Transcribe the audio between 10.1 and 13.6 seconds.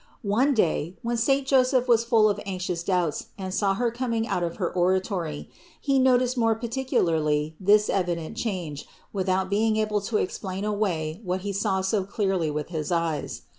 explain away what he saw so clearly with his eyes.